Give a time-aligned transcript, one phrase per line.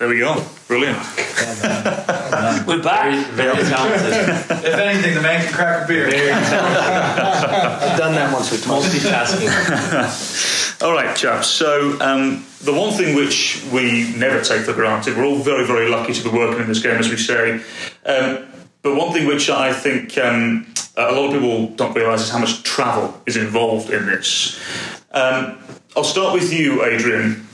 [0.00, 0.42] There we go.
[0.66, 0.96] Brilliant.
[2.66, 3.26] We're back.
[3.32, 4.64] Very, very talented.
[4.64, 6.06] If anything, the man can crack a beer.
[6.32, 8.94] I've done that once or twice.
[8.94, 10.82] Multitasking.
[10.82, 11.48] All right, chaps.
[11.48, 15.90] So um, the one thing which we never take for granted, we're all very, very
[15.90, 17.62] lucky to be working in this game, as we say.
[18.06, 18.46] Um,
[18.80, 22.38] but one thing which I think um, a lot of people don't realise is how
[22.38, 24.58] much travel is involved in this.
[25.10, 25.58] Um,
[25.94, 27.48] I'll start with you, Adrian.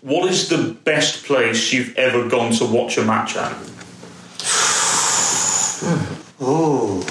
[0.00, 3.56] What is the best place you've ever gone to watch a match at?
[6.42, 7.04] Oh,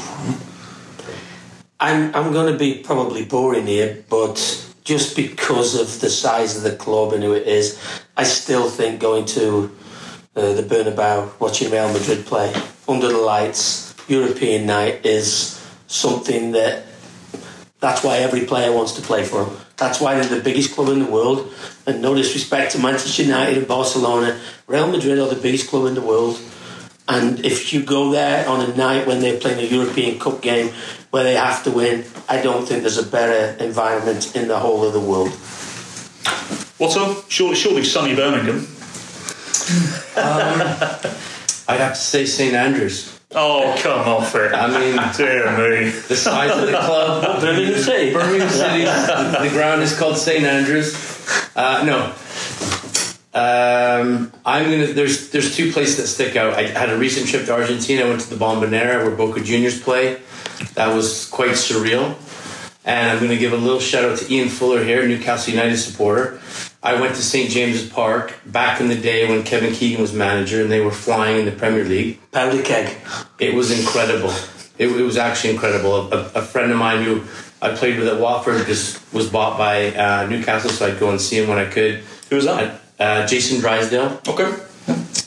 [1.80, 4.36] I'm I'm going to be probably boring here, but
[4.84, 7.80] just because of the size of the club and who it is,
[8.18, 9.72] I still think going to
[10.36, 12.54] uh, the Bernabeu, watching Real Madrid play
[12.88, 16.86] under the lights, European night is something that
[17.80, 19.58] that's why every player wants to play for them.
[19.80, 21.54] That's why they're the biggest club in the world.
[21.88, 25.96] And no disrespect to Manchester United and Barcelona, Real Madrid are the biggest club in
[25.96, 26.40] the world.
[27.08, 30.72] And if you go there on a night when they're playing a European Cup game
[31.10, 34.86] where they have to win, I don't think there's a better environment in the whole
[34.86, 35.32] of the world.
[36.78, 37.30] What's up?
[37.30, 38.68] Surely, surely sunny Birmingham.
[40.16, 40.62] Um,
[41.68, 43.19] I'd have to say St Andrews.
[43.32, 44.54] Oh, come off it.
[44.54, 45.52] I mean, Dear
[45.84, 45.90] me.
[45.92, 47.42] the size of the club.
[47.42, 48.12] Birmingham City.
[48.12, 48.86] Birmingham City.
[48.86, 50.96] The, the ground is called St Andrews.
[51.56, 52.14] Uh, no.
[53.32, 54.88] Um, I'm gonna.
[54.88, 56.56] There's there's two places that stick out.
[56.56, 58.04] I had a recent trip to Argentina.
[58.06, 60.20] I went to the Bombonera where Boca Juniors play.
[60.74, 62.16] That was quite surreal.
[62.86, 65.78] And I'm going to give a little shout out to Ian Fuller here, Newcastle United
[65.78, 66.40] supporter.
[66.82, 70.62] I went to St James's Park back in the day when Kevin Keegan was manager
[70.62, 72.20] and they were flying in the Premier League.
[72.32, 72.96] Powder keg.
[73.38, 74.34] It was incredible.
[74.78, 76.14] It, it was actually incredible.
[76.14, 77.24] A, a friend of mine who
[77.62, 81.20] I played with at Watford just was bought by uh, Newcastle, so I'd go and
[81.20, 81.96] see him when I could.
[82.30, 82.80] Who was that?
[82.98, 84.22] Uh, Jason Drysdale.
[84.26, 84.56] Okay.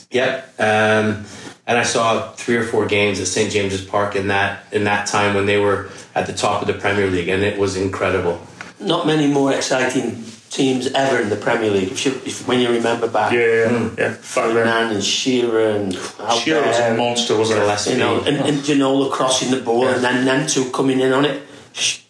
[0.09, 0.55] Yep.
[0.59, 1.25] Um,
[1.67, 5.05] and I saw three or four games at St James's Park in that in that
[5.05, 8.41] time when they were at the top of the Premier League, and it was incredible.
[8.79, 10.23] Not many more exciting
[10.53, 11.91] teams ever in the Premier League.
[11.91, 13.89] If you, if, when you remember back, Yeah, yeah, yeah.
[13.97, 14.09] yeah.
[14.09, 14.17] Back.
[14.19, 15.93] Ferdinand and Shearer and
[16.41, 17.63] Shearer was a monster, wasn't it?
[17.63, 17.91] Gillespie.
[17.93, 21.41] you know, and, and Ginola crossing the ball, and then Nantu coming in on it.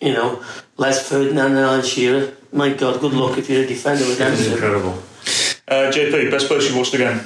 [0.02, 0.44] You know,
[0.78, 2.34] Les Ferdinand and Alan Shearer.
[2.52, 4.54] My God, good luck if you're a defender with It was them.
[4.54, 4.94] incredible.
[5.68, 7.20] Uh, JP, best place you watched the game?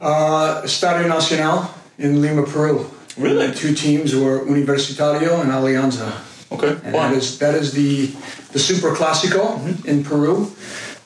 [0.00, 2.86] Uh, Estadio Nacional in Lima, Peru.
[3.18, 3.48] Really?
[3.48, 6.08] The two teams were Universitario and Alianza.
[6.52, 6.78] Okay.
[6.84, 8.06] And that is that is the
[8.52, 10.52] the Super Clasico in Peru.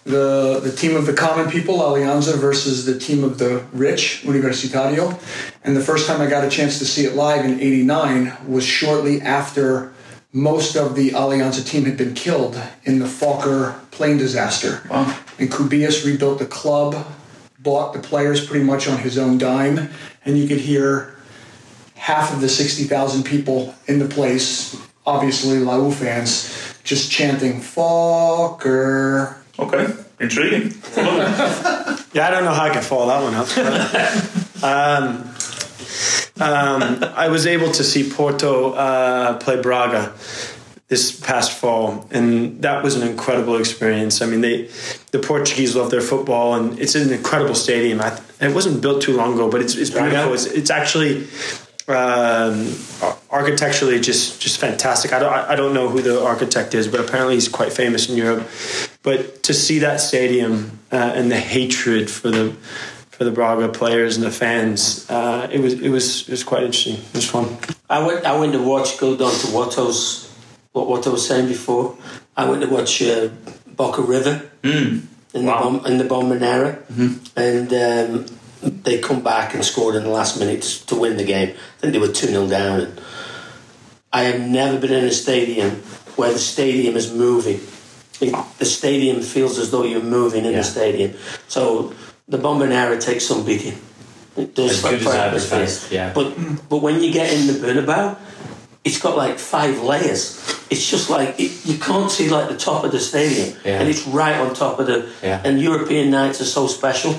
[0.05, 5.19] The the team of the common people, Alianza, versus the team of the rich, Universitario.
[5.63, 8.65] And the first time I got a chance to see it live in '89 was
[8.65, 9.93] shortly after
[10.33, 14.83] most of the Alianza team had been killed in the Fokker plane disaster.
[14.91, 15.17] Wow.
[15.39, 17.07] And Cubillas rebuilt the club,
[17.61, 19.91] bought the players pretty much on his own dime,
[20.25, 21.15] and you could hear
[21.95, 29.37] half of the 60,000 people in the place, obviously Lau fans, just chanting Fokker.
[29.59, 29.95] Okay.
[30.21, 30.75] Intriguing.
[32.15, 33.49] Yeah, I don't know how I can follow that one up.
[34.55, 35.35] but, um,
[36.41, 40.13] um, I was able to see Porto uh, play Braga
[40.87, 44.23] this past fall, and that was an incredible experience.
[44.23, 44.69] I mean, they
[45.11, 48.01] the Portuguese love their football, and it's an incredible stadium.
[48.01, 50.35] I, it wasn't built too long ago, but it's, it's beautiful.
[50.35, 51.27] It's, it's actually
[51.89, 52.73] um,
[53.31, 55.13] architecturally just just fantastic.
[55.13, 58.09] I don't I I don't know who the architect is, but apparently he's quite famous
[58.09, 58.49] in Europe.
[59.03, 62.55] But to see that stadium uh, and the hatred for the
[63.11, 66.63] for the Braga players and the fans, uh, it was it was it was quite
[66.63, 66.95] interesting.
[66.97, 67.57] It was fun.
[67.91, 68.25] I went.
[68.25, 68.99] I went to watch.
[68.99, 70.31] Go down to Watto's.
[70.73, 71.97] What what I was saying before.
[72.37, 73.29] I went to watch uh,
[73.77, 75.63] Boca River in the Wow.
[75.63, 76.79] bomb, in the Bombonera,
[77.37, 78.27] and um,
[78.65, 81.51] they come back and scored in the last minute to, win the game.
[81.51, 82.81] I think they were two 0 down.
[82.81, 83.01] And
[84.13, 85.71] I have never been in a stadium
[86.17, 87.61] where the stadium is moving.
[88.21, 90.59] It- the stadium feels as though you're moving in Yeah.
[90.59, 91.13] the stadium.
[91.49, 91.93] So
[92.29, 93.79] the Bombonera takes some beating.
[94.37, 95.99] It does As good as for advertised, atmosphere.
[95.99, 96.13] yeah.
[96.15, 98.17] But but when you get in the Bernabeu,
[98.85, 100.39] it's got like five layers.
[100.71, 103.81] It's just like it, you can't see like the top of the stadium, Yeah.
[103.81, 105.11] and it's right on top of the.
[105.23, 105.41] Yeah.
[105.45, 107.13] And European nights are so special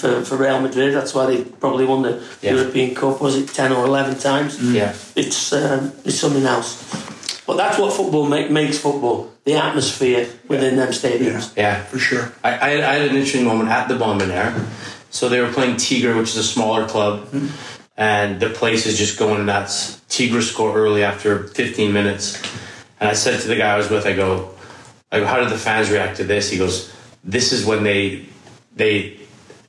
[0.00, 0.94] for, for Real Madrid.
[0.94, 2.54] That's why they probably won the Yeah.
[2.54, 3.20] European Cup.
[3.20, 4.60] Was it ten or eleven times?
[4.62, 4.94] Yeah.
[5.16, 6.84] It's um, it's something else.
[7.46, 9.32] But that's what football make, makes football.
[9.44, 11.56] The atmosphere within them stadiums.
[11.56, 11.82] Yeah.
[11.84, 12.32] For sure.
[12.44, 14.54] I, I, I had an interesting moment at the Bombonera.
[15.10, 17.26] So they were playing Tigre, which is a smaller club,
[18.00, 20.00] and the place is just going nuts.
[20.08, 22.42] Tigre score early after 15 minutes,
[22.98, 24.54] and I said to the guy I was with, I go,
[25.12, 26.48] I go, how did the fans react to this?
[26.50, 26.92] He goes,
[27.22, 28.24] this is when they
[28.74, 29.18] they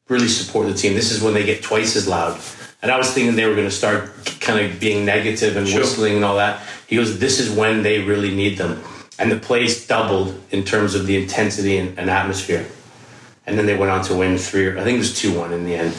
[0.07, 0.93] really support the team.
[0.93, 2.39] This is when they get twice as loud.
[2.81, 5.81] And I was thinking they were going to start kind of being negative and Sure.
[5.81, 6.61] whistling and all that.
[6.87, 8.81] He goes, "This is when they really need them."
[9.19, 12.65] And the place doubled in terms of the intensity and, and atmosphere.
[13.45, 14.69] And then they went on to win three.
[14.69, 15.93] I think it was two one in the end.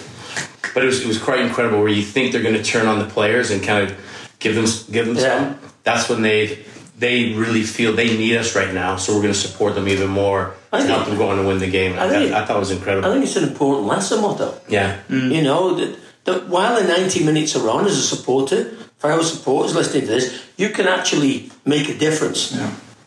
[0.75, 1.79] But it was it was quite incredible.
[1.81, 3.97] Where you think they're going to turn on the players and kind of
[4.39, 5.39] give them give them Yeah.
[5.39, 5.59] some.
[5.85, 6.65] That's when they
[6.99, 8.97] they really feel they need us right now.
[8.97, 11.39] So we're going to support them even more I to think- help them go on
[11.39, 11.99] and win the game.
[11.99, 13.09] I I, think- I thought it was incredible.
[13.09, 14.55] I think it's an important lesson, Motto.
[14.69, 14.99] yeah.
[15.11, 15.35] Mm.
[15.35, 19.23] You know, that, that while the 90 minutes are on as a supporter, for our
[19.25, 22.57] supporters listening to this, you can actually make a difference.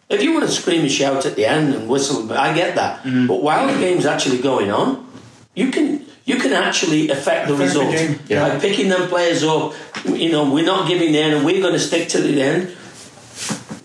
[0.09, 3.03] If you want to scream and shout at the end and whistle, I get that.
[3.03, 3.27] Mm.
[3.27, 5.07] But while the game's actually going on,
[5.55, 8.49] you can you can actually affect the Affect the result yeah.
[8.49, 9.73] by picking them players up.
[10.05, 12.75] You know, we're not giving in, and we're going to stick to the end.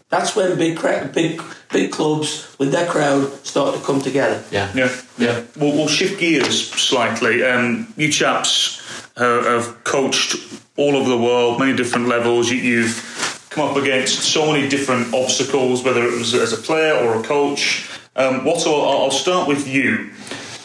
[0.09, 0.81] That's when big
[1.13, 4.43] big big clubs with their crowd start to come together.
[4.51, 4.73] Yeah.
[4.75, 5.45] Yeah, yeah.
[5.57, 7.45] We'll, we'll shift gears slightly.
[7.45, 8.81] Um, you chaps
[9.17, 10.37] uh, have coached
[10.77, 12.51] all over the world, many different levels.
[12.51, 16.95] You, you've come up against so many different obstacles, whether it was as a player
[16.95, 17.89] or a coach.
[18.17, 20.11] Um, what I'll, I'll start with you.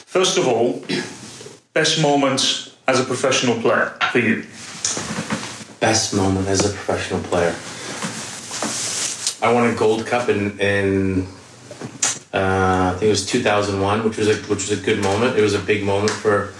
[0.06, 0.84] First of all,
[1.76, 4.46] best moment as a professional player for you.
[5.82, 7.54] Best moment as a professional player.
[9.46, 11.28] I won a Gold Cup in in
[12.34, 15.38] uh, I think it was 2001, which was a which was a good moment.
[15.38, 16.54] It was a big moment for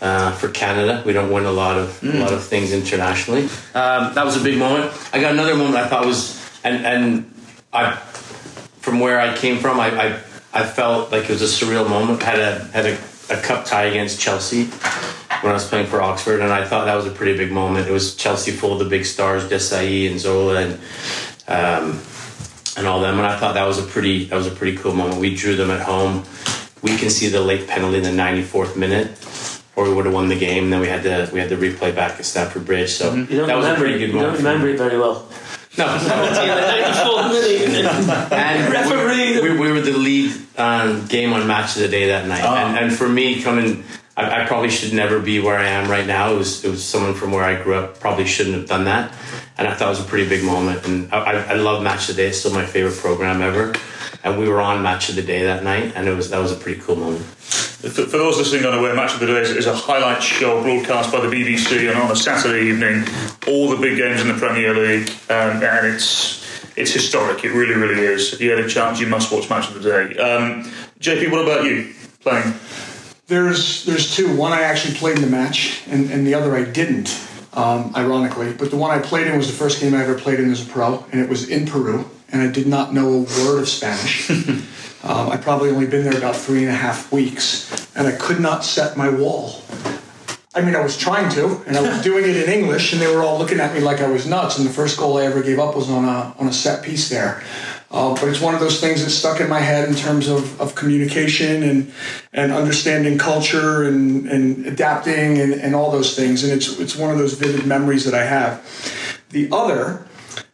[0.00, 1.02] uh, for Canada.
[1.04, 3.46] We don't win a lot of a lot of things internationally.
[3.74, 4.92] Um, that was a big moment.
[5.12, 7.34] I got another moment I thought was and and
[7.72, 7.96] I
[8.82, 10.06] from where I came from, I I,
[10.52, 12.22] I felt like it was a surreal moment.
[12.22, 12.96] Had a had a,
[13.30, 14.64] a cup tie against Chelsea
[15.40, 17.88] when I was playing for Oxford, and I thought that was a pretty big moment.
[17.88, 20.74] It was Chelsea full of the big stars, Desailly and Zola and
[21.48, 22.00] um,
[22.76, 24.94] and all them, and I thought that was a pretty that was a pretty cool
[24.94, 25.20] moment.
[25.20, 26.24] We drew them at home.
[26.82, 29.08] We can see the late penalty in the 94th minute,
[29.76, 30.70] or we would have won the game.
[30.70, 32.90] Then we had to we had the replay back at Stamford Bridge.
[32.90, 34.34] So You don't that was a pretty good You moment.
[34.34, 35.26] don't remember it very well.
[35.76, 35.86] No,
[38.32, 39.40] and Referee.
[39.40, 42.78] We, we were the lead um, game on match of the day that night, and,
[42.78, 43.82] and for me coming,
[44.16, 46.32] I, I probably should never be where I am right now.
[46.32, 49.12] It was it was someone from where I grew up probably shouldn't have done that,
[49.58, 50.86] and I thought it was a pretty big moment.
[50.86, 53.74] And I, I, I love Match of the Day; it's still my favorite program ever.
[54.24, 56.50] And we were on Match of the Day that night, and it was that was
[56.50, 57.24] a pretty cool moment.
[57.24, 61.12] For, for those listening unaware, Match of the Day is, is a highlight show broadcast
[61.12, 63.06] by the BBC and on a Saturday evening,
[63.46, 66.42] all the big games in the Premier League, um, and it's
[66.76, 67.44] it's historic.
[67.44, 68.32] It really, really is.
[68.32, 70.16] If you had a chance, you must watch Match of the Day.
[70.18, 70.64] Um,
[71.00, 72.54] JP, what about you playing?
[73.26, 74.34] There's there's two.
[74.34, 77.14] One I actually played in the match, and, and the other I didn't,
[77.52, 78.54] um, ironically.
[78.54, 80.66] But the one I played in was the first game I ever played in as
[80.66, 83.68] a pro, and it was in Peru, and I did not know a word of
[83.68, 84.28] Spanish.
[85.04, 88.40] um, I probably only been there about three and a half weeks, and I could
[88.40, 89.62] not set my wall.
[90.52, 93.06] I mean, I was trying to, and I was doing it in English, and they
[93.06, 94.58] were all looking at me like I was nuts.
[94.58, 97.08] And the first goal I ever gave up was on a on a set piece
[97.08, 97.42] there.
[97.92, 100.60] Uh, but it's one of those things that stuck in my head in terms of,
[100.60, 101.92] of communication and
[102.32, 106.42] and understanding culture and, and adapting and, and all those things.
[106.42, 108.60] And it's it's one of those vivid memories that I have.
[109.30, 110.04] The other,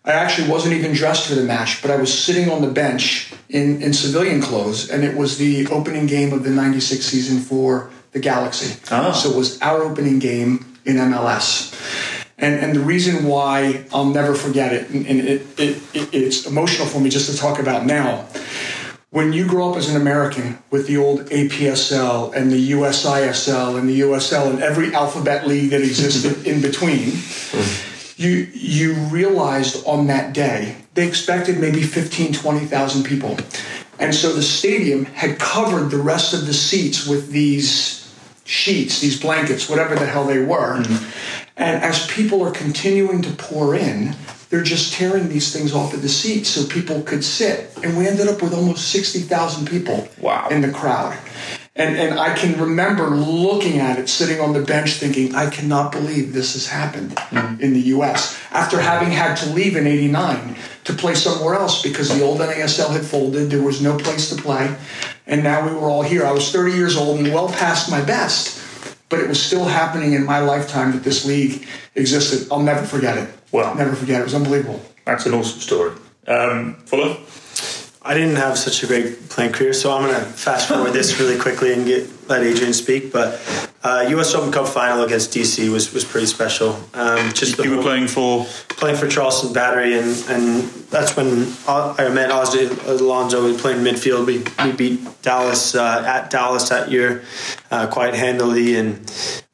[0.05, 3.33] I actually wasn't even dressed for the match, but I was sitting on the bench
[3.51, 7.91] in, in civilian clothes, and it was the opening game of the '96 season for
[8.13, 8.81] the Galaxy.
[8.91, 9.13] Ah.
[9.13, 11.77] So it was our opening game in MLS.
[12.39, 16.47] And, and the reason why I'll never forget it, and, and it, it, it, it's
[16.47, 18.27] emotional for me just to talk about now.
[19.11, 23.89] When you grow up as an American with the old APSL and the USISL and
[23.89, 27.13] the USL and every alphabet league that existed in between,
[28.21, 33.39] you you realized on that day they expected maybe 15 20,000 people.
[33.99, 37.99] And so the stadium had covered the rest of the seats with these
[38.45, 40.77] sheets these blankets whatever the hell they were.
[40.81, 41.51] Mm-hmm.
[41.57, 44.15] And as people are continuing to pour in
[44.51, 47.71] they're just tearing these things off of the seats so people could sit.
[47.85, 50.49] And we ended up with almost 60,000 people Wow.
[50.51, 51.17] in the crowd
[51.81, 55.93] and, and I can remember looking at it, sitting on the bench, thinking, I cannot
[55.93, 57.19] believe this has happened
[57.61, 58.39] in the U.S.
[58.51, 62.91] After having had to leave in '89 to play somewhere else because the old NASL
[62.91, 64.77] had folded, there was no place to play,
[65.27, 66.25] and now we were all here.
[66.27, 68.63] I was 30 years old and well past my best,
[69.09, 72.49] but it was still happening in my lifetime that this league existed.
[72.53, 73.29] I'll never forget it.
[73.53, 74.21] Well, never forget it.
[74.21, 74.83] It was unbelievable.
[75.07, 75.93] That's an awesome story.
[76.27, 77.17] Um, Fuller?
[78.03, 81.21] I didn't have such a great playing career, so I'm going to fast forward this
[81.21, 83.13] really quickly and get let Adrian speak.
[83.13, 83.41] But
[83.83, 84.35] Uh, U.S.
[84.35, 86.77] Open Cup final against DC was, was pretty special.
[86.93, 88.45] Um, just the You were whole- playing for.
[88.69, 93.43] playing for Charleston Battery, and, and that's when I I met Ozzy Alonso.
[93.45, 94.27] We played midfield.
[94.27, 97.23] We, we beat Dallas uh, at Dallas that year
[97.71, 99.01] uh, quite handily, and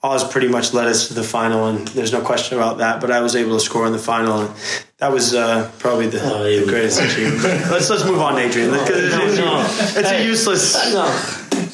[0.02, 3.00] Oz pretty much led us to the final, and there's no question about that.
[3.00, 4.50] But I was able to score in the final, and
[4.98, 7.42] that was uh, probably the, Oh, the greatest achievement.
[7.70, 8.70] let's let's move on, Adrian.
[8.72, 9.60] Because it's, no.
[10.00, 10.26] it's a Hey.
[10.26, 10.74] useless.
[10.92, 11.06] No.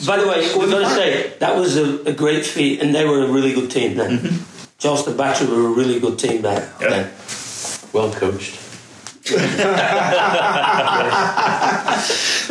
[0.07, 3.05] By the way, we've got to say that was a, a great feat, and they
[3.05, 4.19] were a really good team then.
[4.19, 4.69] Mm-hmm.
[4.79, 6.89] Charleston Battery were a really good team back Yeah.
[6.91, 7.13] then.
[7.93, 8.59] Well coached.
[9.29, 9.37] Go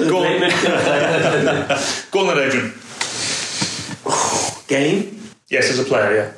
[0.07, 0.49] Great on,
[2.11, 2.73] go on then, Adrian.
[4.67, 5.19] game.
[5.49, 6.31] Yes, as a player, yeah.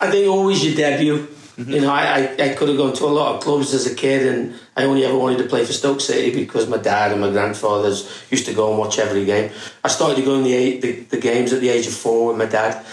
[0.00, 1.26] I think always your debut.
[1.56, 1.70] Mm-hmm.
[1.70, 3.94] You know, I, I, I could have gone to a lot of clubs as a
[3.94, 7.20] kid, and I only ever wanted to play for Stoke City because my dad and
[7.20, 9.52] my grandfathers used to go and watch every game.
[9.84, 12.38] I started to go in the, the, the games at the age of four with
[12.38, 12.84] my dad.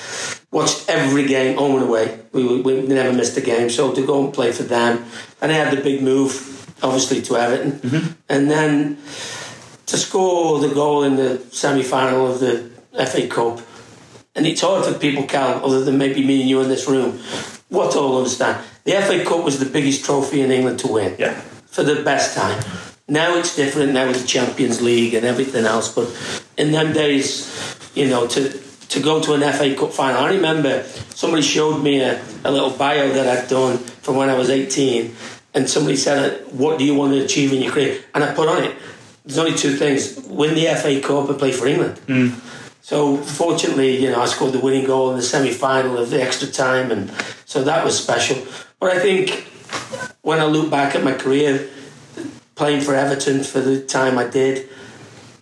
[0.51, 2.19] Watched every game home and away.
[2.33, 3.69] We, we, we never missed a game.
[3.69, 5.05] So to go and play for them,
[5.41, 6.31] and I had the big move,
[6.83, 7.71] obviously, to Everton.
[7.71, 8.11] Mm-hmm.
[8.29, 8.97] And then
[9.87, 12.69] to score the goal in the semi final of the
[13.07, 13.59] FA Cup.
[14.35, 17.19] And it's hard for people, Cal, other than maybe me and you in this room,
[17.71, 18.63] what all understand.
[18.83, 21.33] The FA Cup was the biggest trophy in England to win Yeah.
[21.75, 22.59] for the best time.
[23.07, 23.93] Now it's different.
[23.93, 25.87] Now it's the Champions League and everything else.
[25.97, 26.07] But
[26.57, 27.47] in them days,
[27.95, 28.41] you know, to
[28.93, 30.83] to go to an FA Cup final, I remember
[31.15, 35.15] somebody showed me a, a little bio that I'd done from when I was 18,
[35.53, 38.33] and somebody said, uh, "What do you want to achieve in your career?" And I
[38.33, 38.75] put on it.
[39.25, 41.95] There's only two things: win the FA Cup and play for England.
[42.07, 42.31] Mm.
[42.81, 46.47] So fortunately, you know, I scored the winning goal in the semi-final of the extra
[46.47, 47.11] time, and
[47.51, 48.37] so that was special.
[48.79, 49.45] But I think
[50.21, 51.67] when I look back at my career,
[52.55, 54.69] playing for Everton for the time I did,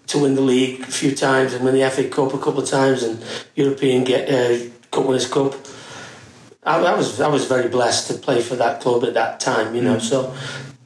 [0.07, 2.67] to win the league a few times and win the FA Cup a couple of
[2.67, 3.23] times and
[3.53, 5.53] European get uh, Cup Winners' Cup.
[6.63, 9.75] I, I was I was very blessed to play for that club at that time,
[9.75, 9.99] you know.
[9.99, 10.33] So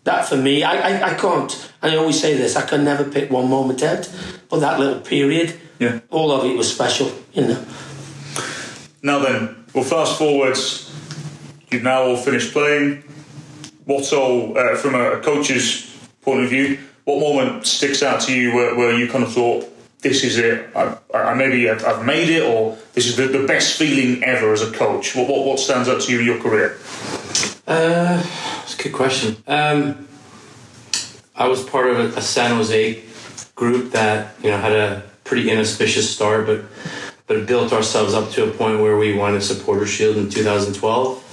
[0.04, 1.72] that for me, I, I, I can't.
[1.82, 4.12] I always say this: I can never pick one moment out,
[4.50, 6.02] but that little period, Yeah.
[6.10, 7.66] all of it was special, you know.
[9.02, 10.93] Now then, well, fast forwards.
[11.74, 13.04] You've now all finished playing.
[13.86, 18.54] What's all, uh, from a coach's point of view, what moment sticks out to you
[18.54, 19.68] where, where you kind of thought,
[20.02, 23.48] this is it, I, I maybe I've, I've made it, or this is the, the
[23.48, 25.16] best feeling ever as a coach?
[25.16, 26.78] What, what, what stands out to you in your career?
[27.66, 29.38] Uh, that's a good question.
[29.48, 30.08] Um,
[31.36, 33.02] I was part of a, a San Jose
[33.56, 36.66] group that you know had a pretty inauspicious start, but
[37.26, 41.33] but built ourselves up to a point where we won a supporter shield in 2012.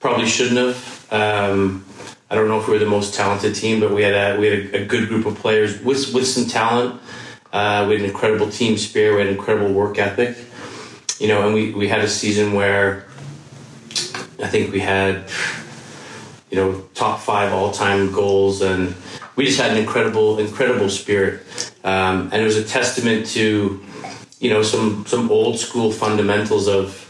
[0.00, 1.12] Probably shouldn't have.
[1.12, 1.84] Um,
[2.30, 4.46] I don't know if we were the most talented team, but we had a we
[4.46, 6.98] had a, a good group of players with with some talent.
[7.52, 9.12] Uh, we had an incredible team spirit.
[9.12, 10.38] We had an incredible work ethic.
[11.20, 13.04] You know, and we, we had a season where
[14.42, 15.24] I think we had
[16.50, 18.94] you know top five all time goals, and
[19.36, 21.42] we just had an incredible incredible spirit,
[21.84, 23.84] um, and it was a testament to
[24.38, 27.09] you know some some old school fundamentals of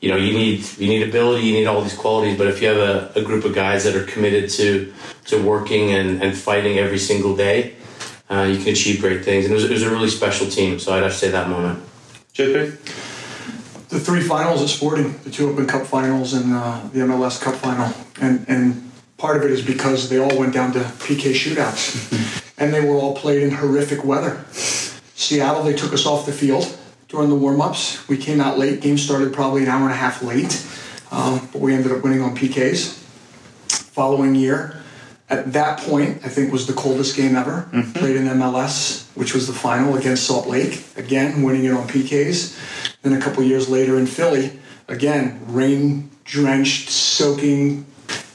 [0.00, 2.68] you know you need you need ability, you need all these qualities, but if you
[2.68, 4.92] have a, a group of guys that are committed to
[5.26, 7.74] to working and, and fighting every single day,
[8.30, 9.44] uh, you can achieve great things.
[9.44, 11.48] And it was, it was a really special team, so I'd have to say that
[11.48, 11.82] moment.
[12.32, 13.06] JP?
[13.88, 17.54] the three finals at Sporting, the two Open Cup finals and uh, the MLS Cup
[17.54, 22.52] final, and and part of it is because they all went down to PK shootouts,
[22.58, 24.44] and they were all played in horrific weather.
[24.52, 26.78] Seattle, they took us off the field
[27.08, 28.06] during the warm-ups.
[28.08, 28.80] We came out late.
[28.80, 30.64] Game started probably an hour and a half late,
[31.10, 32.94] um, but we ended up winning on PKs.
[33.68, 34.80] Following year,
[35.30, 37.68] at that point, I think was the coldest game ever.
[37.94, 40.84] Played in MLS, which was the final against Salt Lake.
[40.96, 42.56] Again, winning it on PKs.
[43.02, 47.86] Then a couple years later in Philly, again, rain drenched, soaking,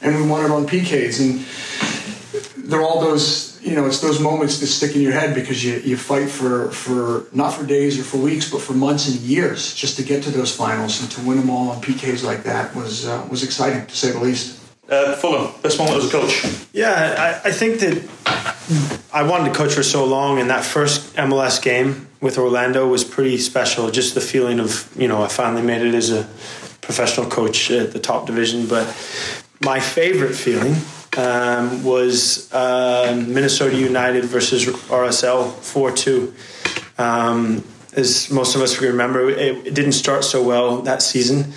[0.02, 1.20] and we won it on PKs.
[1.20, 5.64] And they're all those, you know, it's those moments that stick in your head because
[5.64, 9.18] you, you fight for, for, not for days or for weeks, but for months and
[9.20, 12.42] years just to get to those finals and to win them all on PKs like
[12.42, 14.60] that was, uh, was exciting to say the least.
[14.88, 16.66] Uh, Fuller, best moment as a coach?
[16.74, 21.14] Yeah, I, I think that I wanted to coach for so long, and that first
[21.16, 23.90] MLS game with Orlando was pretty special.
[23.90, 26.24] Just the feeling of, you know, I finally made it as a
[26.82, 28.66] professional coach at the top division.
[28.66, 28.86] But
[29.62, 30.74] my favorite feeling
[31.16, 36.34] um, was uh, Minnesota United versus RSL 4 2.
[36.98, 37.64] Um,
[37.96, 41.52] as most of us remember, it, it didn't start so well that season.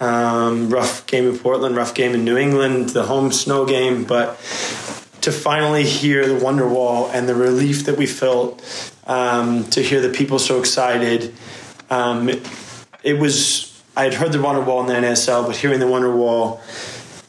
[0.00, 4.36] Um, rough game in Portland, rough game in New England, the home snow game, but
[5.20, 8.62] to finally hear the Wonderwall and the relief that we felt,
[9.06, 11.34] um, to hear the people so excited,
[11.90, 12.48] it,
[13.02, 16.60] it was I had heard the Wonderwall in the NSL, but hearing the Wonderwall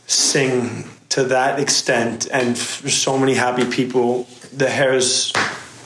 [0.07, 5.31] sing to that extent and for so many happy people, the hairs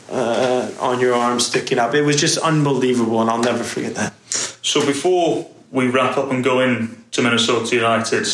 [0.10, 4.14] uh, on your arm sticking up, it was just unbelievable, and I'll never forget that.
[4.62, 8.26] So before we wrap up and go in to Minnesota United,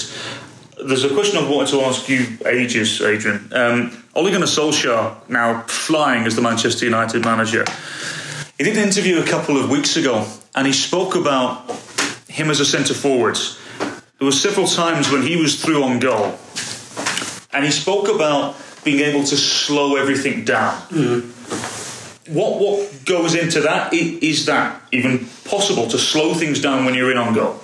[0.85, 3.51] there's a question I've wanted to ask you ages, Adrian.
[3.51, 7.65] Um, Ole Gunnar Solskjaer now flying as the Manchester United manager.
[8.59, 11.71] He did an interview a couple of weeks ago, and he spoke about
[12.27, 13.39] him as a centre forward.
[14.19, 16.37] There were several times when he was through on goal,
[17.53, 20.75] and he spoke about being able to slow everything down.
[20.89, 22.33] Mm-hmm.
[22.33, 23.93] What what goes into that?
[23.93, 27.59] Is that even possible to slow things down when you're in on goal?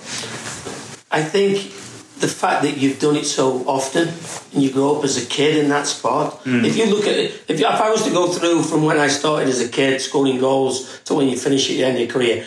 [1.10, 1.72] I think
[2.20, 4.08] the fact that you've done it so often
[4.52, 6.44] and you grow up as a kid in that spot.
[6.44, 6.64] Mm.
[6.64, 8.98] If you look at it, if, you, if I was to go through from when
[8.98, 12.00] I started as a kid scoring goals to when you finish at the end of
[12.00, 12.44] your career,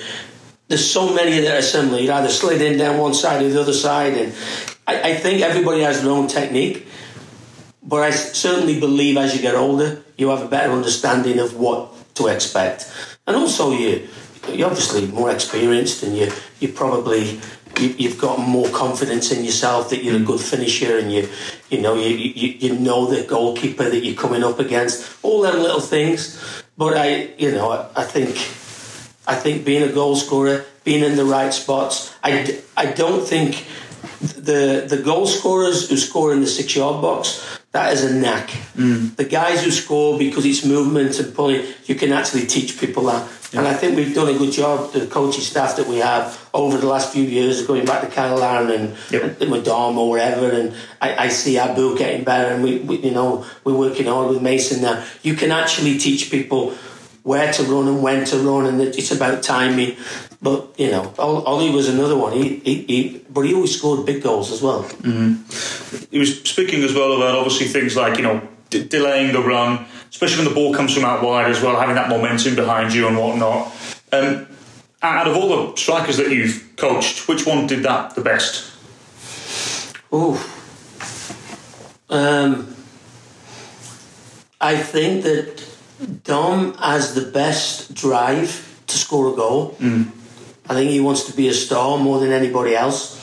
[0.68, 2.00] there's so many that are similar.
[2.00, 4.34] You'd either slid in down one side or the other side, and
[4.88, 6.88] I, I think everybody has their own technique.
[7.86, 11.92] But I certainly believe as you get older, you have a better understanding of what
[12.16, 12.92] to expect,
[13.28, 14.08] and also you
[14.50, 17.42] you're obviously more experienced, and you you probably
[17.80, 21.28] you, you've got more confidence in yourself that you're a good finisher, and you
[21.70, 25.58] you know you, you you know the goalkeeper that you're coming up against, all them
[25.62, 26.40] little things.
[26.78, 28.36] But I you know I, I think
[29.28, 33.66] I think being a goal scorer, being in the right spots, I, I don't think
[34.20, 38.50] the the goal scorers who score in the six yard box that is a knack.
[38.78, 39.16] Mm.
[39.16, 43.28] The guys who score because it's movement and pulling, you can actually teach people that.
[43.56, 46.78] And I think we've done a good job, the coaching staff that we have over
[46.78, 49.42] the last few years, going back to Cyle Larin and, Yep.
[49.42, 50.50] and Madame or whatever.
[50.50, 54.30] And I, I see Abu getting better, and we, we, you know, we're working hard
[54.30, 55.04] with Mason now.
[55.22, 56.74] You can actually teach people
[57.24, 59.96] where to run and when to run, and it's about timing.
[60.42, 62.34] But you know, Ol- Ollie was another one.
[62.34, 64.84] He, he, he but he always scored big goals as well.
[66.12, 69.86] he was speaking as well about obviously things like you know d- delaying the run,
[70.10, 73.08] especially when the ball comes from out wide as well, having that momentum behind you
[73.08, 73.72] and whatnot.
[74.12, 74.48] Um,
[75.02, 78.72] out of all the strikers that you've coached, which one did that the best?
[80.14, 80.38] Ooh.
[82.10, 82.76] Um,
[84.62, 85.62] I think that
[86.24, 89.76] Dom has the best drive to score a goal.
[89.80, 90.12] Mm.
[90.70, 93.20] I think he wants to be a star more than anybody else,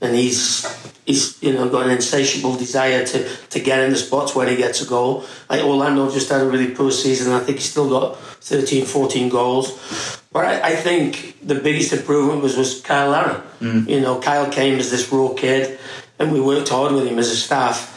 [0.00, 0.64] and he's
[1.04, 4.56] he's you know got an insatiable desire to, to get in the spots where he
[4.56, 5.24] gets a goal.
[5.50, 7.32] Like Orlando just had a really poor season.
[7.32, 10.20] I think he's still got 13, 14 goals.
[10.32, 13.42] But I, I think the biggest improvement was was Cyle Larin.
[13.60, 13.88] Mm.
[13.88, 15.78] You know, Cyle came as this raw kid,
[16.18, 17.94] and we worked hard with him as a staff.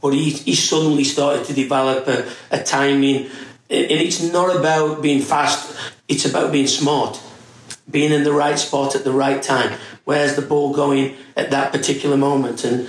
[0.00, 3.26] But he, he suddenly started to develop a, a timing,
[3.70, 5.76] and it's not about being fast.
[6.08, 7.20] It's about being smart
[7.90, 9.78] being in the right spot at the right time.
[10.04, 12.64] Where's the ball going at that particular moment?
[12.64, 12.88] And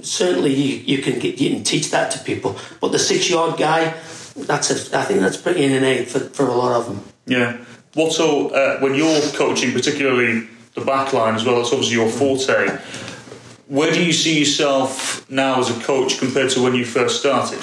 [0.00, 2.56] certainly you, you can get, you can teach that to people.
[2.80, 3.94] But the six yard guy,
[4.36, 7.04] that's a, I think that's pretty innate for, for a lot of them.
[7.26, 7.56] Yeah.
[7.94, 12.08] What so uh, when you're coaching, particularly the back line as well, that's obviously your
[12.08, 12.78] forte.
[13.68, 17.58] Where do you see yourself now as a coach compared to when you first started?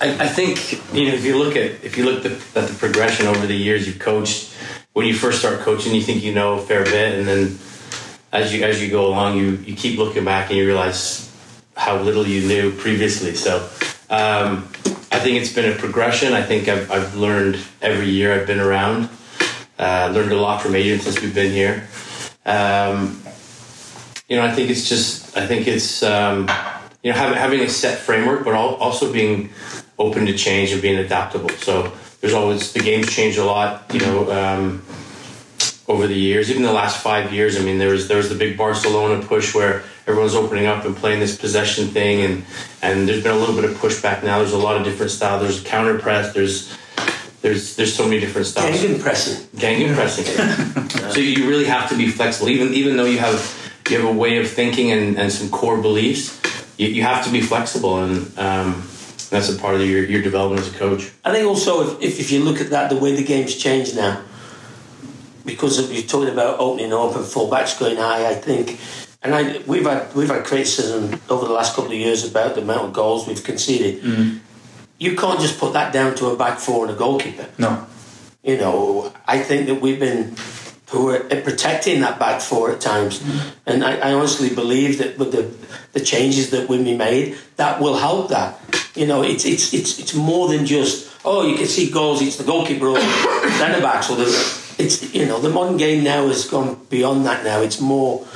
[0.00, 2.74] I, I think you know if you look at if you look the, at the
[2.78, 4.54] progression over the years you've coached.
[4.94, 7.58] When you first start coaching, you think you know a fair bit, and then
[8.32, 11.30] as you as you go along, you you keep looking back and you realize
[11.76, 13.34] how little you knew previously.
[13.34, 13.58] So
[14.08, 14.68] um,
[15.12, 16.32] I think it's been a progression.
[16.32, 19.10] I think I've, I've learned every year I've been around.
[19.78, 21.87] Uh, learned a lot from Adrian since we've been here.
[22.48, 23.22] Um,
[24.28, 26.48] you know, I think it's just, I think it's, um,
[27.02, 29.50] you know, having, a set framework, but also being
[29.98, 31.50] open to change and being adaptable.
[31.50, 34.82] So there's always, the game's changed a lot, you know, um,
[35.88, 37.56] over the years, even the last five years.
[37.56, 40.96] I mean, there was, there was the big Barcelona push where everyone's opening up and
[40.96, 42.24] playing this possession thing.
[42.24, 42.44] And,
[42.82, 44.38] and there's been a little bit of pushback now.
[44.38, 45.42] There's a lot of different styles.
[45.42, 46.32] There's counter press.
[46.32, 46.76] There's,
[47.48, 49.48] there's, there's so many different styles Gang pressing.
[49.58, 50.24] gang pressing.
[51.10, 53.40] so you really have to be flexible, even even though you have
[53.88, 56.38] you have a way of thinking and, and some core beliefs.
[56.76, 58.82] You, you have to be flexible, and um,
[59.30, 61.10] that's a part of your, your development as a coach.
[61.24, 63.96] I think also if, if, if you look at that, the way the game's changed
[63.96, 64.22] now,
[65.44, 68.78] because of, you're talking about opening up and fullbacks going high, I think,
[69.22, 72.60] and I, we've had we've had criticism over the last couple of years about the
[72.60, 74.04] amount of goals we've conceded.
[74.98, 77.46] You can't just put that down to a back four and a goalkeeper.
[77.56, 77.86] No.
[78.42, 80.34] You know, I think that we've been
[80.86, 83.48] poor at protecting that back four at times, mm-hmm.
[83.66, 85.52] and I, I honestly believe that with the
[85.92, 88.58] the changes that we made, that will help that.
[88.94, 92.22] You know, it's it's it's it's more than just oh, you can see goals.
[92.22, 94.24] It's the goalkeeper or the centre backs or the
[94.78, 97.44] it's you know the modern game now has gone beyond that.
[97.44, 98.26] Now it's more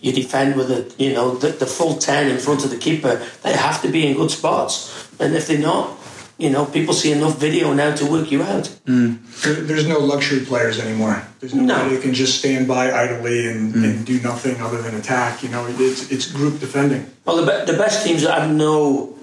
[0.00, 3.20] you defend with a you know the, the full ten in front of the keeper.
[3.42, 5.96] They have to be in good spots, and if they're not,
[6.38, 8.64] you know people see enough video now to work you out.
[8.86, 9.18] Mm.
[9.42, 11.22] There, there's no luxury players anymore.
[11.40, 11.62] There's No.
[11.64, 13.84] nobody who can just stand by idly and, mm.
[13.84, 15.42] and do nothing other than attack.
[15.42, 17.06] You know, it's it's group defending.
[17.24, 19.14] Well, the, be- the best teams have no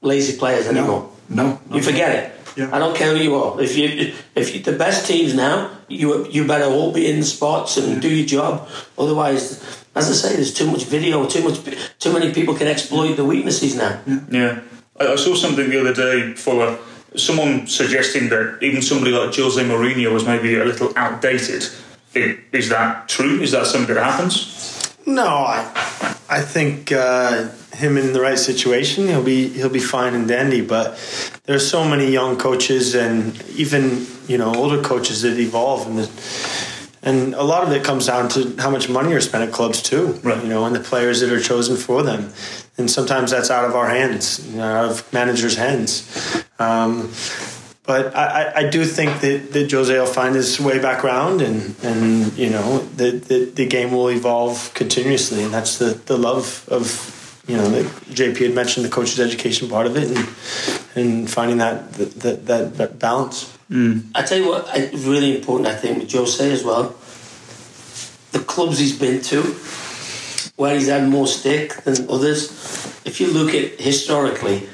[0.00, 1.10] lazy players anymore.
[1.28, 1.76] No, no.
[1.76, 2.32] You forget it.
[2.56, 2.68] Yeah.
[2.70, 3.58] I don't care who you are.
[3.62, 7.26] If you if you, the best teams now, you you better all be in the
[7.26, 8.68] spots and do your job.
[8.98, 11.58] Otherwise, as I say, there's too much video, too much,
[11.98, 14.00] too many people can exploit the weaknesses now.
[14.30, 14.60] Yeah,
[14.98, 16.78] I, I saw something the other day for
[17.16, 21.66] someone suggesting that even somebody like Jose Mourinho was maybe a little outdated.
[22.14, 23.40] I- Is that true?
[23.42, 24.94] Is that something that happens?
[25.04, 30.14] No, I, I think uh, him in the right situation, he'll be he'll be fine
[30.14, 30.60] and dandy.
[30.60, 30.96] But
[31.44, 35.98] there are so many young coaches and even you know older coaches that evolve, and
[35.98, 36.08] the,
[37.02, 39.82] and a lot of it comes down to how much money are spent at clubs
[39.82, 40.12] too.
[40.22, 40.42] Right.
[40.42, 42.32] You know, and the players that are chosen for them,
[42.78, 46.06] and sometimes that's out of our hands, you know, out of managers' hands.
[46.58, 47.10] Um,
[47.84, 51.42] but I, I- I do think that, that Jose will find his way back around,
[51.42, 56.16] and, and you know the, the the game will evolve continuously, and that's the, the
[56.16, 60.28] love of you know that JP had mentioned the coach's education part of it, and
[60.94, 63.50] and finding that that that, that balance.
[63.72, 64.04] Mm.
[64.14, 65.66] I tell you what, it's really important.
[65.66, 66.94] I think with Jose as well.
[68.32, 69.42] The clubs he's been to,
[70.56, 72.50] where he's had more stick than others.
[73.06, 74.68] If you look at historically,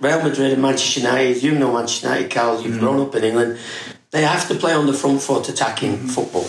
[0.00, 2.80] Real Madrid and Manchester United, you know Manchester United, Carl, you've mm.
[2.80, 3.58] grown up in England,
[4.10, 6.10] they have to play on the front foot attacking mm.
[6.10, 6.44] football.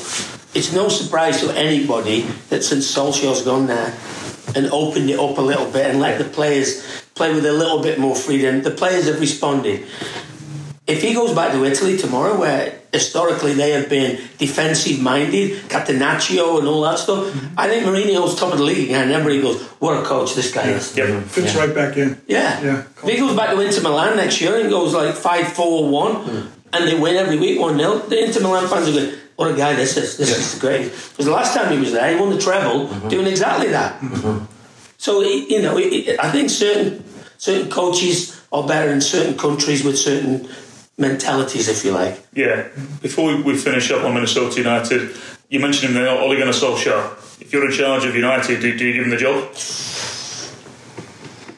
[0.53, 3.93] It's no surprise to anybody that since Solskjaer's gone there
[4.55, 7.81] and opened it up a little bit and let the players play with a little
[7.81, 9.85] bit more freedom, the players have responded.
[10.87, 16.59] If he goes back to Italy tomorrow, where historically they have been defensive minded, Catenaccio
[16.59, 19.03] and all that stuff, I think Mourinho's top of the league again.
[19.03, 20.95] And everybody goes, What a coach this guy is.
[20.97, 21.23] Yep.
[21.25, 22.19] Fits right back in.
[22.27, 22.61] Yeah.
[22.61, 22.83] Yeah.
[23.03, 26.15] If he goes back to Inter Milan next year and goes like 5 4 1
[26.15, 26.47] hmm.
[26.73, 29.55] and they win every week 1 0, the Inter Milan fans are going, What a
[29.55, 30.17] guy this is.
[30.17, 30.85] This is great.
[30.85, 33.07] Because the last time he was there, he won the treble mm-hmm.
[33.07, 34.01] doing exactly that.
[34.01, 34.45] Mm-hmm.
[34.97, 37.03] So, you know, he- he- I think certain
[37.37, 40.47] certain coaches are better in certain countries with certain
[41.01, 42.23] mentalities, if you like.
[42.33, 42.67] Yeah.
[43.01, 45.15] Before we, we finish up on Minnesota United,
[45.49, 47.41] you mentioned him there, Ole Gunnar Solskjaer.
[47.41, 49.43] If you're in charge of United, do, do you give him the job?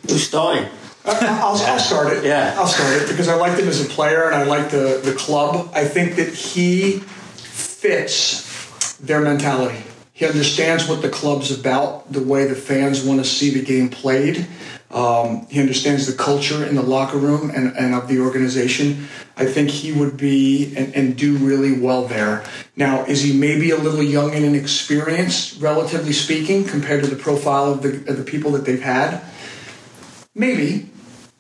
[0.10, 0.70] Who's starting?
[1.06, 2.24] I'll, I'll start it.
[2.24, 2.56] Yeah.
[2.58, 5.14] I'll start it because I liked him as a player and I like the, the
[5.14, 5.70] club.
[5.76, 7.00] I think that he
[7.36, 9.84] fits their mentality.
[10.14, 13.90] He understands what the club's about, the way the fans want to see the game
[13.90, 14.48] played.
[14.94, 19.08] Um, he understands the culture in the locker room and, and of the organization.
[19.36, 22.44] I think he would be and, and do really well there.
[22.76, 27.72] Now, is he maybe a little young and inexperienced, relatively speaking, compared to the profile
[27.72, 29.22] of the, of the people that they've had?
[30.36, 30.90] Maybe,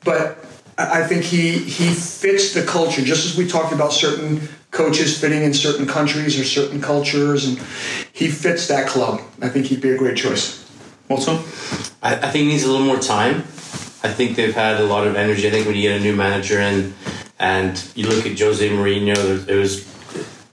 [0.04, 0.44] but
[0.78, 3.02] I think he he fits the culture.
[3.02, 7.60] Just as we talked about certain coaches fitting in certain countries or certain cultures, and
[8.12, 9.22] he fits that club.
[9.42, 10.68] I think he'd be a great choice.
[11.10, 11.38] Watson?
[12.04, 13.38] I, I think needs a little more time.
[14.06, 15.48] I think they've had a lot of energy.
[15.48, 16.94] I think when you get a new manager in,
[17.39, 19.88] and you look at Jose Mourinho, there, there was,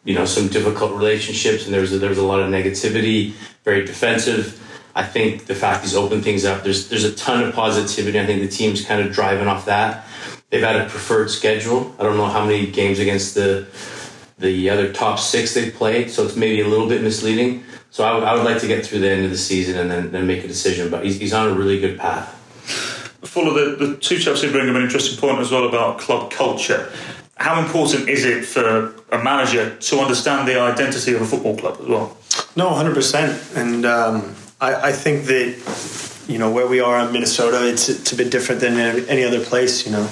[0.05, 3.33] you know, some difficult relationships, and there was there was a lot of negativity,
[3.65, 4.57] very defensive.
[4.95, 8.19] I think the fact he's opened things up, there's there's a ton of positivity.
[8.19, 10.07] I think the team's kind of driving off that.
[10.51, 11.95] They've had a preferred schedule.
[11.99, 13.67] I don't know how many games against the
[14.39, 17.65] the other top six they've played, so it's maybe a little bit misleading.
[17.91, 19.91] So I would, I would like to get through the end of the season and
[19.91, 20.91] then, then make a decision.
[20.91, 22.37] But he's, he's on a really good path.
[23.23, 25.99] Full of the, the two chaps who bring up an interesting point as well about
[25.99, 26.91] club culture.
[27.37, 31.79] How important is it for a manager to understand the identity of a football club
[31.81, 32.17] as well?
[32.55, 37.13] No, hundred percent, and um, I, I think that you know where we are in
[37.13, 39.87] Minnesota, it's it's a bit different than any any other place.
[39.87, 40.11] You know,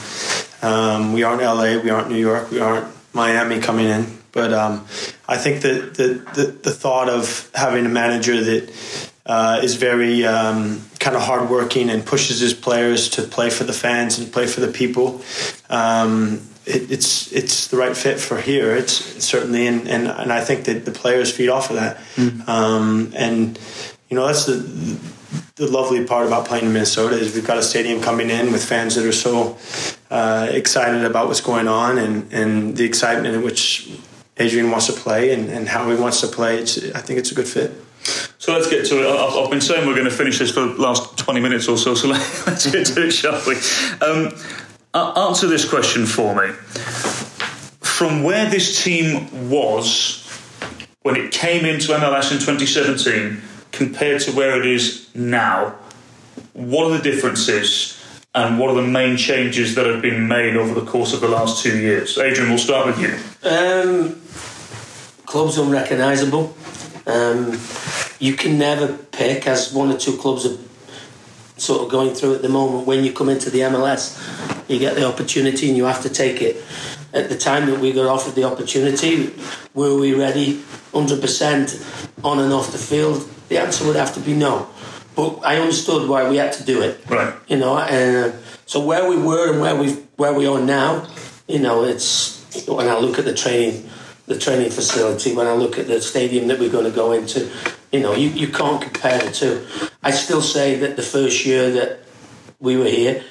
[0.63, 4.87] um, we aren't LA, we aren't New York, we aren't Miami coming in, but um,
[5.27, 10.25] I think that the, the the thought of having a manager that uh, is very
[10.25, 14.47] um, kind of hardworking and pushes his players to play for the fans and play
[14.47, 15.21] for the people.
[15.69, 18.75] Um, it, it's it's the right fit for here.
[18.75, 21.99] It's, it's certainly, and, and and I think that the players feed off of that.
[22.49, 23.59] Um, and
[24.09, 24.57] you know that's the
[25.57, 28.65] the lovely part about playing in Minnesota is we've got a stadium coming in with
[28.65, 29.59] fans that are so
[30.11, 33.91] uh, excited about what's going on and and the excitement in which
[34.39, 36.59] Adrian wants to play and, and how he wants to play.
[36.59, 37.73] It's I think it's a good fit.
[38.39, 39.07] So let's get to it.
[39.07, 41.95] I've been saying we're going to finish this for the last 20 minutes or so,
[41.95, 42.09] so
[42.47, 43.57] let's get to it, shall we?
[44.01, 44.33] Um,
[44.95, 46.53] answer this question for me.
[47.83, 50.25] From where this team was
[51.03, 53.41] when it came into MLS in 2017
[53.73, 55.75] compared to where it is now?
[56.53, 57.98] What are the differences?
[58.35, 61.29] And what are the main changes that have been made over the course of the
[61.29, 62.19] last two years?
[62.19, 63.49] Adrian, we'll start with you.
[63.49, 64.21] Um,
[65.25, 66.55] clubs unrecognisable.
[67.07, 67.59] Um,
[68.19, 70.59] you can never pick, as one or two clubs are
[71.57, 72.87] sort of going through at the moment.
[72.87, 74.19] When you come into the MLS,
[74.69, 76.63] you get the opportunity and you have to take it.
[77.15, 79.35] At the time that we got offered the opportunity,
[79.73, 80.59] were we ready
[80.93, 83.27] 100% on and off the field?
[83.49, 84.69] The answer would have to be no.
[85.19, 87.01] But I understood why we had to do it.
[87.11, 87.35] Right.
[87.49, 91.09] You know, and uh, so where we were and where we where we are now,
[91.49, 93.91] you know, it's when I look at the training,
[94.27, 97.51] the training facility, when I look at the stadium that we're going to go into,
[97.91, 99.67] you know, you, you can't compare the two.
[100.05, 101.99] I still say that the first year that
[102.61, 103.25] we were here,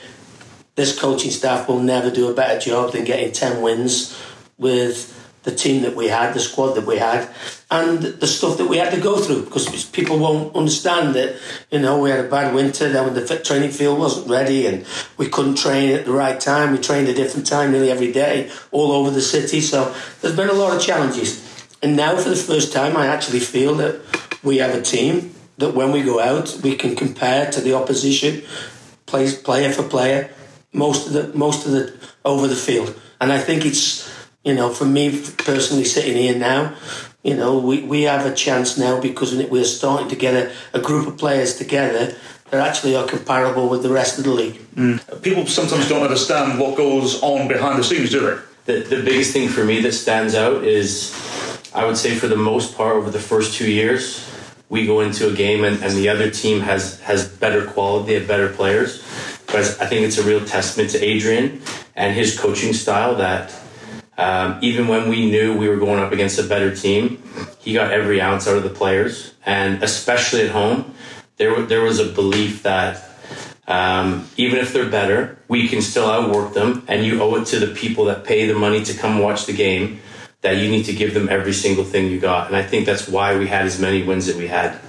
[0.75, 4.21] this coaching staff will never do a better job than getting 10 wins
[4.57, 7.29] with the team that we had, the squad that we had,
[7.71, 11.37] and the stuff that we had to go through because people won't understand that,
[11.71, 14.85] you know, we had a bad winter, then when the training field wasn't ready and
[15.17, 16.71] we couldn't train at the right time.
[16.71, 19.61] We trained a different time nearly every day all over the city.
[19.61, 21.43] So there's been a lot of challenges.
[21.81, 24.01] And now, for the first time, I actually feel that
[24.43, 28.43] we have a team that when we go out, we can compare to the opposition,
[29.05, 30.29] plays player for player,
[30.73, 31.93] most of the most of the
[32.25, 32.99] over the field.
[33.19, 34.07] And I think it's
[34.47, 36.73] you know, for me personally, sitting here now,
[37.21, 40.79] you know, we, we have a chance now because we're starting to get a, a
[40.79, 42.15] group of players together
[42.49, 44.55] that actually are comparable with the rest of the league.
[44.75, 45.21] Mm.
[45.21, 48.37] People sometimes don't understand what goes on behind the scenes, do they?
[48.73, 51.13] The, the biggest thing for me that stands out is,
[51.75, 54.31] I would say, for the most part, over the first two years,
[54.69, 58.27] we go into a game and, and the other team has has better quality, have
[58.27, 59.03] better players.
[59.47, 61.61] But I think it's a real testament to Adrian
[61.97, 63.53] and his coaching style that
[64.17, 67.21] um, even when we knew we were going up against a better team,
[67.59, 70.93] he got every ounce out of the players, and especially at home,
[71.37, 73.03] there there was a belief that
[73.67, 77.59] um, even if they're better, we can still outwork them, and you owe it to
[77.59, 79.99] the people that pay the money to come watch the game
[80.41, 82.47] that you need to give them every single thing you got.
[82.47, 84.79] And I think that's why we had as many wins that we had.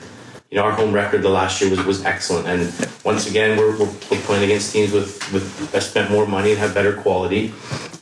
[0.51, 3.73] You know, our home record the last year was, was excellent, and once again, we're,
[3.79, 7.53] we're, we're playing against teams with with that spent more money and have better quality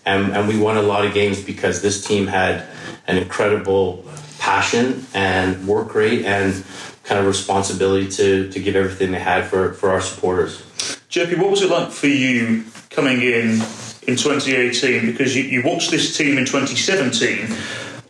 [0.06, 2.64] and, and we won a lot of games because this team had
[3.08, 4.04] an incredible
[4.38, 6.64] passion and work rate and
[7.02, 10.62] kind of responsibility to, to give everything they had for, for our supporters.
[11.10, 13.60] JP, what was it like for you coming in
[14.06, 15.06] in 2018?
[15.06, 17.48] Because you, you watched this team in 2017.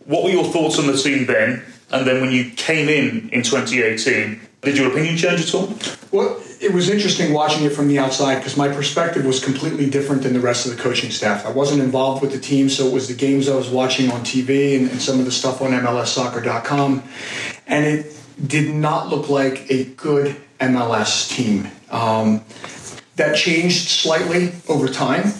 [0.05, 1.63] What were your thoughts on the team then?
[1.91, 5.73] And then when you came in in 2018, did your opinion change at all?
[6.11, 10.23] Well, it was interesting watching it from the outside because my perspective was completely different
[10.23, 11.45] than the rest of the coaching staff.
[11.45, 14.21] I wasn't involved with the team, so it was the games I was watching on
[14.21, 17.03] TV and, and some of the stuff on MLSsoccer.com.
[17.67, 21.69] And it did not look like a good MLS team.
[21.89, 22.43] Um,
[23.15, 25.31] that changed slightly over time.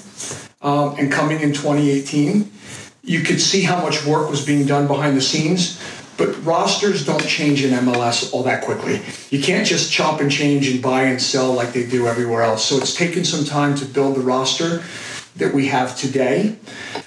[0.62, 2.52] Um, and coming in 2018,
[3.04, 5.80] you could see how much work was being done behind the scenes
[6.18, 9.02] but rosters don't change in MLS all that quickly.
[9.30, 12.66] You can't just chop and change and buy and sell like they do everywhere else.
[12.66, 14.84] So it's taken some time to build the roster
[15.36, 16.58] that we have today.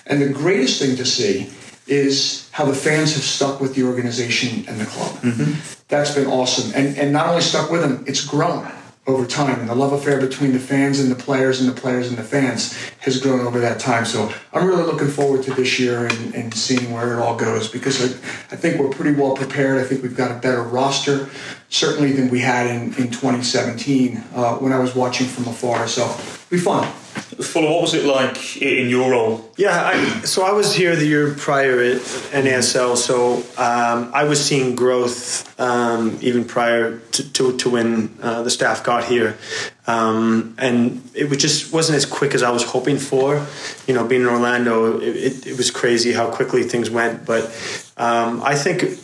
[0.07, 1.51] And the greatest thing to see
[1.87, 5.12] is how the fans have stuck with the organization and the club.
[5.23, 5.83] Mm-hmm.
[5.88, 6.73] That's been awesome.
[6.75, 8.70] And, and not only stuck with them, it's grown
[9.06, 9.60] over time.
[9.60, 12.22] And the love affair between the fans and the players and the players and the
[12.22, 14.04] fans has grown over that time.
[14.04, 17.68] So I'm really looking forward to this year and, and seeing where it all goes
[17.68, 18.06] because I,
[18.52, 19.82] I, think we're pretty well prepared.
[19.82, 21.28] I think we've got a better roster,
[21.70, 25.88] certainly than we had in, in 2017 uh, when I was watching from afar.
[25.88, 26.06] So
[26.50, 26.86] be fun.
[27.20, 29.50] Fuller, what was it like in your role?
[29.56, 32.02] Yeah, I, so I was here the year prior at
[32.33, 38.42] NASL, so um, I was seeing growth um, even prior to, to, to when uh,
[38.42, 39.37] the staff got here.
[39.87, 43.46] Um, and it just wasn't as quick as I was hoping for.
[43.87, 47.26] You know, being in Orlando, it, it, it was crazy how quickly things went.
[47.26, 47.44] But
[47.96, 48.98] um, I think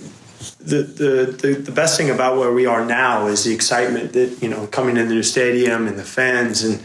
[0.66, 4.42] the, the, the, the, best thing about where we are now is the excitement that
[4.42, 6.82] you know coming into the new stadium and the fans and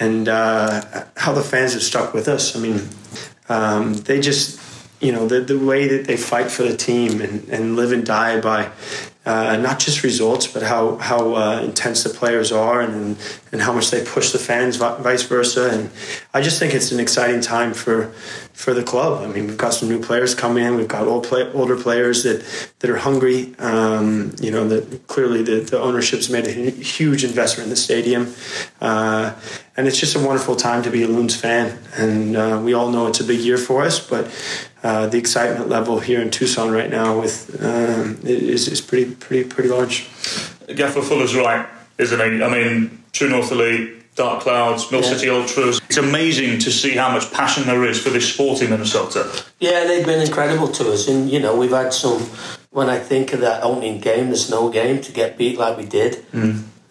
[0.00, 2.56] and uh, how the fans have stuck with us.
[2.56, 2.88] I mean,
[3.48, 4.60] um, they just
[5.00, 8.04] you know the, the way that they fight for the team and, and live and
[8.04, 8.70] die by
[9.26, 13.16] uh, not just results, but how how uh, intense the players are and
[13.52, 15.70] and how much they push the fans, vice versa.
[15.70, 15.90] And
[16.34, 18.12] I just think it's an exciting time for
[18.52, 19.22] for the club.
[19.22, 20.76] I mean, we've got some new players coming in.
[20.76, 22.44] We've got old play, older players that
[22.80, 23.54] that are hungry.
[23.58, 28.34] Um, you know, that clearly the, the ownership's made a huge investment in the stadium.
[28.80, 29.34] Uh,
[29.76, 31.78] and it's just a wonderful time to be a Loons fan.
[31.96, 34.26] And uh, we all know it's a big year for us, but
[34.82, 39.48] uh, the excitement level here in Tucson right now with um, is, is pretty pretty
[39.48, 40.08] pretty large.
[40.74, 41.66] Gaffer Fuller's right,
[41.98, 42.42] isn't he?
[42.42, 45.08] I mean, True North Elite, Dark Clouds, Mill Yeah.
[45.14, 45.80] City Ultras.
[45.88, 49.28] It's amazing to see how much passion there is for this sport in Minnesota.
[49.60, 52.20] Yeah, they've been incredible to us, and you know we've had some.
[52.70, 55.84] When I think of that opening game, the snow game, to get beat like we
[55.86, 56.24] did,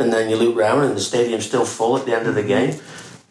[0.03, 2.41] and then you look round and the stadium's still full at the end of the
[2.41, 2.71] mm-hmm.
[2.71, 2.81] game.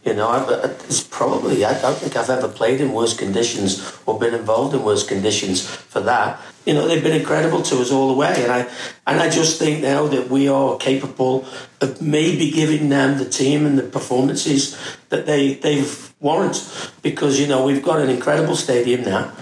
[0.04, 3.96] You know, I- uh, it's probably I don't think I've ever played in worse conditions
[4.06, 6.40] or been involved in worse conditions for that.
[6.66, 8.68] You know, they've been incredible to us all the way, and I
[9.06, 11.44] and I just think now that we are capable
[11.80, 14.76] of maybe giving them the team and the performances
[15.10, 16.56] that they they've warrant
[17.02, 19.32] because you know we've got an incredible stadium now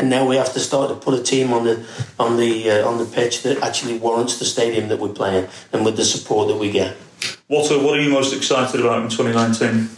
[0.00, 1.86] and now we have to start to put a team on the
[2.18, 5.84] on the uh, on the pitch that actually warrants the stadium that we're playing and
[5.84, 6.96] with the support that we get.
[7.50, 9.90] Watto, what are you most excited about in 2019?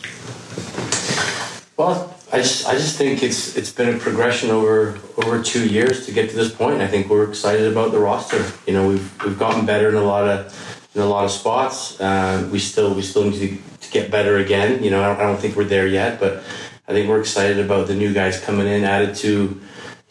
[1.77, 6.05] Well, I just I just think it's it's been a progression over over two years
[6.07, 6.81] to get to this point.
[6.81, 8.45] I think we're excited about the roster.
[8.67, 12.01] You know, we've we've gotten better in a lot of in a lot of spots.
[12.01, 14.83] Uh, we still we still need to, to get better again.
[14.83, 16.43] You know, I don't, I don't think we're there yet, but
[16.89, 19.61] I think we're excited about the new guys coming in, added to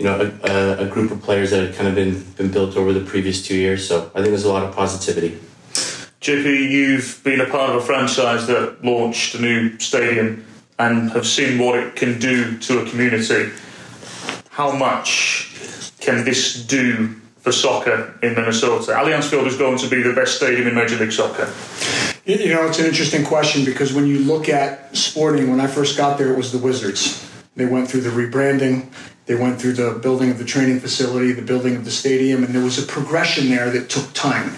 [0.01, 2.75] you know a, a, a group of players that have kind of been been built
[2.75, 3.87] over the previous two years.
[3.87, 5.37] So I think there's a lot of positivity.
[6.21, 10.43] JP, you've been a part of a franchise that launched a new stadium
[10.79, 13.51] and have seen what it can do to a community.
[14.49, 15.53] How much
[15.99, 18.93] can this do for soccer in Minnesota?
[18.93, 21.53] Allianz Field is going to be the best stadium in Major League Soccer.
[22.25, 25.67] You you know, it's an interesting question because when you look at sporting, when I
[25.67, 27.27] first got there, it was the Wizards.
[27.55, 28.89] They went through the rebranding,
[29.25, 32.53] they went through the building of the training facility, the building of the stadium, and
[32.53, 34.53] there was a progression there that took time.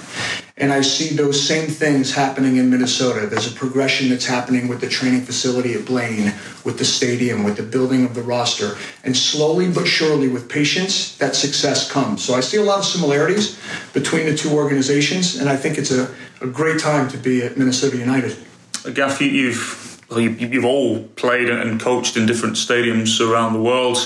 [0.55, 3.25] And I see those same things happening in Minnesota.
[3.25, 6.31] There's a progression that's happening with the training facility at Blaine,
[6.63, 8.77] with the stadium, with the building of the roster.
[9.03, 12.23] And slowly but surely, with patience, that success comes.
[12.23, 13.59] So I see a lot of similarities
[13.93, 17.57] between the two organizations, and I think it's a, a great time to be at
[17.57, 18.37] Minnesota United.
[18.85, 23.97] Uh, Gaff, you- you've you've all played and coached in different stadiums around the world.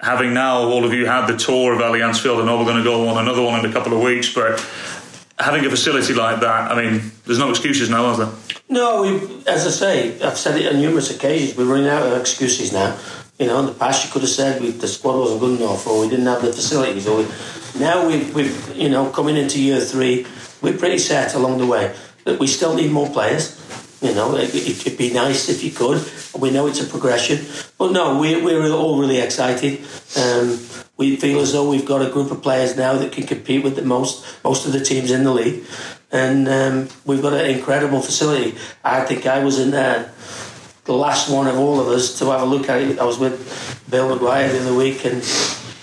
[0.00, 2.76] Having now all of you had the tour of Allianz Field, I know we're going
[2.76, 4.60] to go on another one in a couple of weeks, but
[5.40, 8.28] having a facility like that, I mean, there's no excuses now, are there?
[8.68, 11.56] No, we, as I say, I've said it on numerous occasions.
[11.56, 12.96] We're running out of excuses now.
[13.40, 15.84] You know, in the past you could have said we, the squad wasn't good enough,
[15.88, 17.26] or we didn't have the facilities, or we,
[17.80, 20.26] now we've, we've, you know, coming into year three,
[20.62, 21.92] we're pretty set along the way.
[22.22, 23.56] That we still need more players.
[24.00, 26.06] You know, it, it'd be nice if you could.
[26.38, 27.44] We know it's a progression,
[27.78, 29.80] but no, we, we're all really excited.
[30.16, 30.58] Um,
[30.96, 33.74] we feel as though we've got a group of players now that can compete with
[33.76, 35.64] the most most of the teams in the league,
[36.12, 38.56] and um, we've got an incredible facility.
[38.84, 40.12] I think I was in there
[40.84, 42.98] the last one of all of us to have a look at it.
[42.98, 45.22] I was with Bill McGuire the other week, and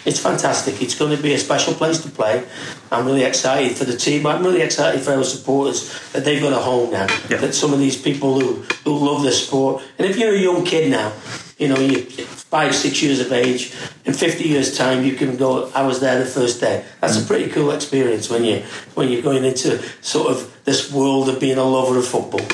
[0.05, 0.81] it's fantastic.
[0.81, 2.45] It's going to be a special place to play.
[2.91, 4.25] I'm really excited for the team.
[4.27, 7.07] I'm really excited for our supporters that they've got a home now.
[7.29, 7.37] Yeah.
[7.37, 10.63] That some of these people who, who love the sport, and if you're a young
[10.63, 11.11] kid now,
[11.57, 15.71] you know, you're five, six years of age, in 50 years' time, you can go,
[15.73, 16.83] I was there the first day.
[17.01, 17.27] That's a mm.
[17.27, 18.61] pretty cool experience when, you,
[18.93, 22.45] when you're going into sort of this world of being a lover of football.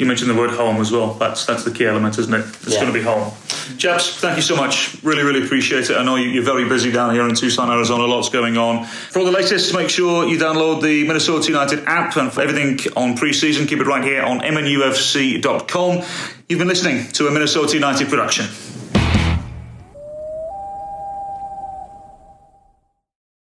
[0.00, 1.12] You mentioned the word home as well.
[1.14, 2.40] That's that's the key element, isn't it?
[2.62, 2.80] It's Yeah.
[2.80, 3.32] going to be home.
[3.76, 4.96] Chaps, thank you so much.
[5.02, 5.96] Really, really appreciate it.
[5.98, 8.06] I know you- you're very busy down here in Tucson, Arizona.
[8.06, 8.86] Lots going on.
[8.86, 12.80] For all the latest, make sure you download the Minnesota United app and for everything
[12.96, 16.00] on pre-season, keep it right here on mnufc.com.
[16.48, 18.46] You've been listening to a Minnesota United production.